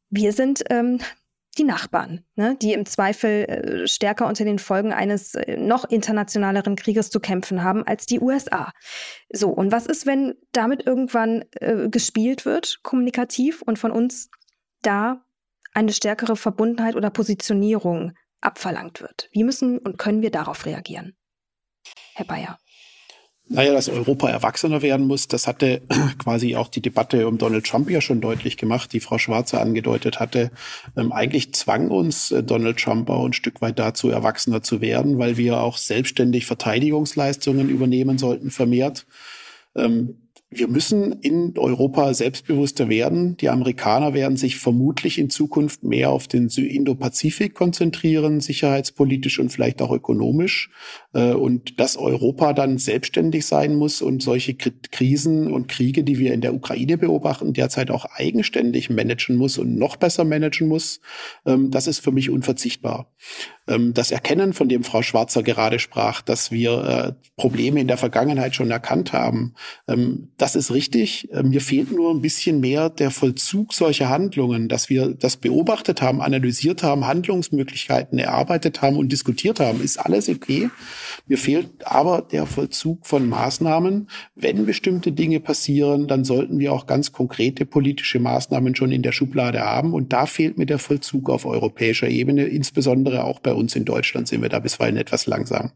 wir 0.10 0.34
sind 0.34 0.64
ähm, 0.70 1.00
die 1.58 1.64
Nachbarn, 1.64 2.26
ne, 2.36 2.58
die 2.62 2.74
im 2.74 2.86
Zweifel 2.86 3.46
äh, 3.46 3.88
stärker 3.88 4.28
unter 4.28 4.44
den 4.44 4.60
Folgen 4.60 4.92
eines 4.92 5.36
äh, 5.36 5.58
noch 5.58 5.86
internationaleren 5.86 6.76
Krieges 6.76 7.10
zu 7.10 7.20
kämpfen 7.20 7.64
haben 7.64 7.84
als 7.84 8.06
die 8.06 8.20
USA. 8.20 8.72
So, 9.32 9.50
und 9.50 9.72
was 9.72 9.86
ist, 9.86 10.06
wenn 10.06 10.36
damit 10.52 10.86
irgendwann 10.86 11.46
äh, 11.60 11.90
gespielt 11.90 12.46
wird, 12.46 12.80
kommunikativ, 12.84 13.62
und 13.62 13.80
von 13.80 13.92
uns 13.92 14.30
da 14.82 15.26
eine 15.74 15.94
stärkere 15.94 16.36
Verbundenheit 16.36 16.96
oder 16.96 17.10
Positionierung 17.10 18.14
abverlangt 18.42 19.02
wird? 19.02 19.30
Wie 19.32 19.44
müssen 19.44 19.80
und 19.80 19.98
können 19.98 20.22
wir 20.22 20.32
darauf 20.32 20.66
reagieren? 20.66 21.16
Herr 22.14 22.26
Bayer. 22.26 22.58
Naja, 23.48 23.74
dass 23.74 23.90
Europa 23.90 24.28
erwachsener 24.28 24.82
werden 24.82 25.06
muss, 25.06 25.28
das 25.28 25.46
hatte 25.46 25.82
quasi 26.18 26.56
auch 26.56 26.68
die 26.68 26.82
Debatte 26.82 27.28
um 27.28 27.38
Donald 27.38 27.66
Trump 27.68 27.90
ja 27.92 28.02
schon 28.02 28.20
deutlich 28.20 28.58
gemacht, 28.58 28.92
die 28.92 29.00
Frau 29.00 29.20
Schwarze 29.20 29.62
angedeutet 29.62 30.20
hatte. 30.20 30.50
Ähm, 30.98 31.12
eigentlich 31.12 31.54
zwang 31.54 31.90
uns 31.90 32.32
äh, 32.32 32.42
Donald 32.42 32.78
Trump 32.78 33.08
auch 33.10 33.24
ein 33.24 33.34
Stück 33.34 33.62
weit 33.62 33.78
dazu, 33.78 34.10
erwachsener 34.10 34.64
zu 34.64 34.82
werden, 34.82 35.20
weil 35.20 35.38
wir 35.38 35.60
auch 35.60 35.78
selbstständig 35.78 36.48
Verteidigungsleistungen 36.48 37.70
übernehmen 37.70 38.18
sollten, 38.18 38.50
vermehrt. 38.50 39.06
Ähm, 39.76 40.25
wir 40.56 40.68
müssen 40.68 41.14
in 41.22 41.58
Europa 41.58 42.14
selbstbewusster 42.14 42.90
werden. 42.90 43.38
Die 43.38 43.50
Amerikaner 43.50 44.14
werden 44.14 44.38
sich 44.38 44.58
vermutlich 44.58 45.18
in 45.18 45.30
Zukunft 45.30 45.84
mehr 45.84 46.10
auf 46.10 46.28
den 46.28 46.48
Indo-Pazifik 46.48 47.54
konzentrieren, 47.54 48.40
sicherheitspolitisch 48.40 49.40
und 49.40 49.50
vielleicht 49.50 49.82
auch 49.82 49.92
ökonomisch. 49.92 50.70
Äh, 51.14 51.34
und 51.34 51.80
dass 51.80 51.98
Europa 51.98 52.54
dann 52.54 52.78
selbstständig 52.78 53.46
sein 53.46 53.76
muss 53.76 54.02
und 54.02 54.22
solche 54.22 54.56
Krisen 54.56 55.52
und 55.52 55.68
Kriege, 55.68 56.04
die 56.04 56.20
wir 56.20 56.34
in 56.34 56.42
der 56.42 56.54
Ukraine 56.54 56.98
beobachten, 56.98 57.54
derzeit 57.54 57.92
auch 57.92 58.06
eigenständig 58.06 58.90
managen 58.90 59.36
muss 59.36 59.58
und 59.58 59.78
noch 59.78 59.98
besser 59.98 60.24
managen 60.24 60.68
muss, 60.68 61.02
ähm, 61.46 61.72
das 61.72 61.88
ist 61.88 62.00
für 62.00 62.12
mich 62.12 62.30
unverzichtbar. 62.30 63.12
Ähm, 63.68 63.94
das 63.94 64.12
Erkennen, 64.12 64.54
von 64.54 64.70
dem 64.70 64.84
Frau 64.84 65.02
Schwarzer 65.02 65.44
gerade 65.44 65.80
sprach, 65.80 66.22
dass 66.22 66.52
wir 66.52 67.16
äh, 67.18 67.30
Probleme 67.36 67.80
in 67.80 67.88
der 67.88 67.98
Vergangenheit 67.98 68.56
schon 68.56 68.72
erkannt 68.72 69.14
haben, 69.14 69.54
ähm, 69.88 70.30
das 70.38 70.56
ist 70.56 70.72
richtig. 70.72 71.32
Äh, 71.32 71.44
mir 71.44 71.62
fehlt 71.62 71.92
nur 71.92 72.12
ein 72.12 72.22
bisschen 72.22 72.60
mehr 72.60 72.90
der 72.90 73.12
Vollzug 73.12 73.74
solcher 73.74 74.10
Handlungen, 74.10 74.68
dass 74.68 74.90
wir 74.90 75.16
das 75.16 75.38
beobachtet 75.38 76.02
haben, 76.02 76.22
analysiert 76.22 76.84
haben, 76.84 77.08
Handlungsmöglichkeiten 77.08 78.20
erarbeitet 78.20 78.82
haben 78.82 78.98
und 78.98 79.12
diskutiert 79.12 79.60
haben, 79.60 79.82
ist 79.82 79.98
alles 79.98 80.30
okay. 80.30 80.70
Mir 81.28 81.38
fehlt 81.38 81.86
aber 81.86 82.22
der 82.22 82.46
Vollzug 82.46 83.06
von 83.06 83.28
Maßnahmen. 83.28 84.10
Wenn 84.36 84.66
bestimmte 84.66 85.12
Dinge 85.12 85.40
passieren, 85.40 86.08
dann 86.08 86.24
sollten 86.24 86.60
wir 86.60 86.74
auch 86.74 86.86
ganz 86.86 87.12
konkrete 87.12 87.66
politische 87.66 88.20
Maßnahmen 88.20 88.76
schon 88.76 88.92
in 88.92 89.02
der 89.02 89.12
Schublade 89.12 89.62
haben. 89.62 89.94
Und 89.94 90.14
da 90.14 90.26
fehlt 90.26 90.58
mir 90.58 90.66
der 90.66 90.80
Vollzug 90.80 91.30
auf 91.30 91.46
europäischer 91.46 92.08
Ebene, 92.08 92.46
insbesondere 92.46 93.24
auch 93.24 93.40
bei 93.40 93.55
uns 93.56 93.76
in 93.76 93.86
Deutschland 93.86 94.28
sind 94.28 94.42
wir 94.42 94.50
da 94.50 94.60
bisweilen 94.60 94.98
etwas 94.98 95.26
langsam. 95.26 95.72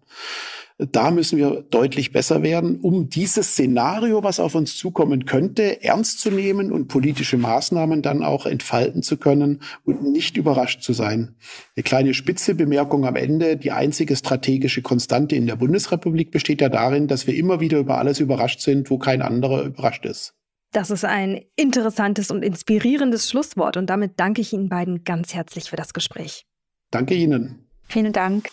Da 0.79 1.11
müssen 1.11 1.37
wir 1.37 1.65
deutlich 1.69 2.13
besser 2.13 2.41
werden, 2.41 2.79
um 2.79 3.09
dieses 3.09 3.49
Szenario, 3.51 4.23
was 4.23 4.39
auf 4.39 4.55
uns 4.55 4.77
zukommen 4.77 5.25
könnte, 5.25 5.83
ernst 5.83 6.21
zu 6.21 6.31
nehmen 6.31 6.71
und 6.71 6.87
politische 6.87 7.35
Maßnahmen 7.35 8.01
dann 8.01 8.23
auch 8.23 8.45
entfalten 8.45 9.03
zu 9.03 9.17
können 9.17 9.61
und 9.83 10.03
nicht 10.03 10.37
überrascht 10.37 10.81
zu 10.81 10.93
sein. 10.93 11.35
Eine 11.75 11.83
kleine 11.83 12.13
spitze 12.13 12.55
Bemerkung 12.55 13.05
am 13.05 13.17
Ende. 13.17 13.57
Die 13.57 13.73
einzige 13.73 14.15
strategische 14.15 14.81
Konstante 14.81 15.35
in 15.35 15.47
der 15.47 15.57
Bundesrepublik 15.57 16.31
besteht 16.31 16.61
ja 16.61 16.69
darin, 16.69 17.07
dass 17.09 17.27
wir 17.27 17.35
immer 17.35 17.59
wieder 17.59 17.79
über 17.79 17.97
alles 17.97 18.21
überrascht 18.21 18.61
sind, 18.61 18.89
wo 18.89 18.97
kein 18.97 19.21
anderer 19.21 19.63
überrascht 19.63 20.05
ist. 20.05 20.33
Das 20.71 20.91
ist 20.91 21.03
ein 21.03 21.41
interessantes 21.57 22.31
und 22.31 22.41
inspirierendes 22.41 23.29
Schlusswort 23.29 23.75
und 23.75 23.89
damit 23.89 24.13
danke 24.17 24.39
ich 24.39 24.53
Ihnen 24.53 24.69
beiden 24.69 25.03
ganz 25.03 25.33
herzlich 25.33 25.69
für 25.69 25.75
das 25.75 25.93
Gespräch. 25.93 26.45
Danke 26.89 27.15
Ihnen. 27.15 27.68
Vielen 27.89 28.13
Dank. 28.13 28.49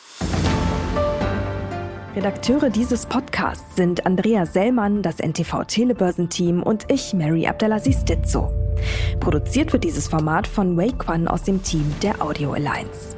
Redakteure 2.16 2.70
dieses 2.70 3.04
Podcasts 3.04 3.76
sind 3.76 4.06
Andrea 4.06 4.46
Sellmann, 4.46 5.02
das 5.02 5.20
NTV 5.20 5.64
Telebörsenteam 5.64 6.62
und 6.62 6.90
ich, 6.90 7.12
Mary 7.12 7.46
Abdelaziz 7.46 8.02
Ditzo. 8.06 8.50
Produziert 9.20 9.74
wird 9.74 9.84
dieses 9.84 10.08
Format 10.08 10.46
von 10.46 10.78
Wake 10.78 11.06
One 11.10 11.30
aus 11.30 11.42
dem 11.42 11.62
Team 11.62 11.94
der 12.02 12.22
Audio 12.22 12.54
Alliance. 12.54 13.14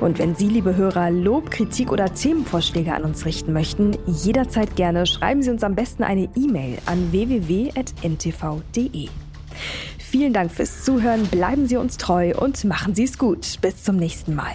Und 0.00 0.20
wenn 0.20 0.36
Sie, 0.36 0.46
liebe 0.46 0.76
Hörer, 0.76 1.10
Lob, 1.10 1.50
Kritik 1.50 1.90
oder 1.90 2.14
Themenvorschläge 2.14 2.94
an 2.94 3.02
uns 3.02 3.26
richten 3.26 3.52
möchten, 3.52 3.98
jederzeit 4.06 4.76
gerne 4.76 5.04
schreiben 5.06 5.42
Sie 5.42 5.50
uns 5.50 5.64
am 5.64 5.74
besten 5.74 6.04
eine 6.04 6.28
E-Mail 6.36 6.78
an 6.86 7.10
www.ntv.de. 7.10 9.08
Vielen 9.98 10.32
Dank 10.32 10.52
fürs 10.52 10.84
Zuhören, 10.84 11.26
bleiben 11.26 11.66
Sie 11.66 11.76
uns 11.76 11.96
treu 11.96 12.32
und 12.36 12.62
machen 12.64 12.94
Sie 12.94 13.02
es 13.02 13.18
gut. 13.18 13.60
Bis 13.60 13.82
zum 13.82 13.96
nächsten 13.96 14.36
Mal. 14.36 14.54